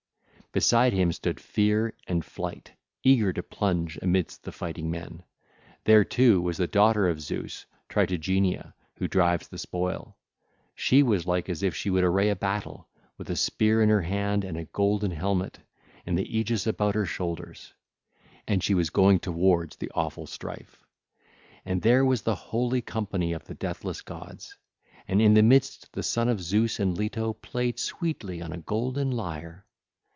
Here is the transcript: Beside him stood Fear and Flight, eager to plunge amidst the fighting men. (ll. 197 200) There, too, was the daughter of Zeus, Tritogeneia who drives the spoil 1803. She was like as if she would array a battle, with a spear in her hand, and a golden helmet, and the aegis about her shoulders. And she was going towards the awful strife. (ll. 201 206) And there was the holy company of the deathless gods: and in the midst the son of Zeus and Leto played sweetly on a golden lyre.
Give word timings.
Beside 0.53 0.91
him 0.91 1.13
stood 1.13 1.39
Fear 1.39 1.93
and 2.07 2.25
Flight, 2.25 2.73
eager 3.05 3.31
to 3.31 3.41
plunge 3.41 3.97
amidst 4.01 4.43
the 4.43 4.51
fighting 4.51 4.91
men. 4.91 5.23
(ll. 5.85 5.85
197 5.85 5.85
200) 5.85 5.85
There, 5.85 6.03
too, 6.35 6.41
was 6.41 6.57
the 6.57 6.67
daughter 6.67 7.07
of 7.07 7.21
Zeus, 7.21 7.65
Tritogeneia 7.87 8.73
who 8.97 9.07
drives 9.07 9.47
the 9.47 9.57
spoil 9.57 10.17
1803. 10.75 10.75
She 10.75 11.03
was 11.03 11.25
like 11.25 11.47
as 11.47 11.63
if 11.63 11.73
she 11.73 11.89
would 11.89 12.03
array 12.03 12.27
a 12.27 12.35
battle, 12.35 12.89
with 13.17 13.29
a 13.29 13.37
spear 13.37 13.81
in 13.81 13.87
her 13.87 14.01
hand, 14.01 14.43
and 14.43 14.57
a 14.57 14.65
golden 14.65 15.11
helmet, 15.11 15.59
and 16.05 16.17
the 16.17 16.37
aegis 16.37 16.67
about 16.67 16.95
her 16.95 17.05
shoulders. 17.05 17.73
And 18.45 18.61
she 18.61 18.73
was 18.73 18.89
going 18.89 19.19
towards 19.19 19.77
the 19.77 19.91
awful 19.95 20.27
strife. 20.27 20.81
(ll. 20.81 21.63
201 21.63 21.63
206) 21.63 21.71
And 21.79 21.81
there 21.81 22.03
was 22.03 22.21
the 22.23 22.51
holy 22.51 22.81
company 22.81 23.31
of 23.31 23.45
the 23.45 23.55
deathless 23.55 24.01
gods: 24.01 24.57
and 25.07 25.21
in 25.21 25.33
the 25.33 25.43
midst 25.43 25.93
the 25.93 26.03
son 26.03 26.27
of 26.27 26.41
Zeus 26.41 26.77
and 26.81 26.97
Leto 26.97 27.31
played 27.31 27.79
sweetly 27.79 28.41
on 28.41 28.51
a 28.51 28.57
golden 28.57 29.11
lyre. 29.11 29.65